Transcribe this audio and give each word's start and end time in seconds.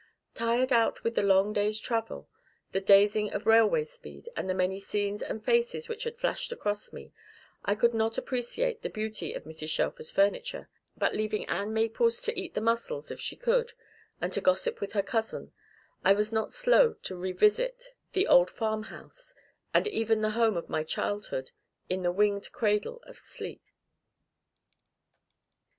Tired 0.33 0.73
out 0.73 1.03
with 1.03 1.13
the 1.13 1.21
long 1.21 1.53
day's 1.53 1.79
travel, 1.79 2.27
the 2.71 2.81
dazing 2.81 3.31
of 3.31 3.45
railway 3.45 3.83
speed, 3.83 4.29
and 4.35 4.49
the 4.49 4.55
many 4.55 4.79
scenes 4.79 5.21
and 5.21 5.45
faces 5.45 5.87
which 5.87 6.05
had 6.05 6.17
flashed 6.17 6.51
across 6.51 6.91
me, 6.91 7.11
I 7.65 7.75
could 7.75 7.93
not 7.93 8.17
appreciate 8.17 8.81
the 8.81 8.89
beauty 8.89 9.35
of 9.35 9.43
Mrs. 9.43 9.69
Shelfer's 9.69 10.09
furniture; 10.09 10.69
but 10.97 11.13
leaving 11.13 11.45
Ann 11.45 11.71
Maples 11.71 12.23
to 12.23 12.35
eat 12.35 12.55
the 12.55 12.61
muscles, 12.61 13.11
if 13.11 13.19
she 13.19 13.35
could, 13.35 13.73
and 14.19 14.33
to 14.33 14.41
gossip 14.41 14.81
with 14.81 14.93
her 14.93 15.03
cousin, 15.03 15.51
I 16.03 16.13
was 16.13 16.31
not 16.33 16.51
slow 16.51 16.93
to 17.03 17.15
revisit 17.15 17.93
the 18.13 18.25
old 18.25 18.49
farmhouse, 18.49 19.35
and 19.71 19.85
even 19.87 20.21
the 20.21 20.31
home 20.31 20.57
of 20.57 20.67
my 20.67 20.83
childhood, 20.83 21.51
in 21.89 22.01
the 22.01 22.11
winged 22.11 22.51
cradle 22.51 23.01
of 23.03 23.19
sleep. 23.19 23.61